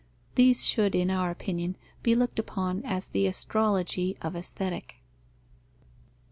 These 0.33 0.65
should 0.65 0.95
in 0.95 1.11
our 1.11 1.29
opinion 1.29 1.77
be 2.01 2.15
looked 2.15 2.39
upon 2.39 2.83
as 2.85 3.07
the 3.09 3.27
astrology 3.27 4.17
of 4.19 4.35
Aesthetic. 4.35 4.95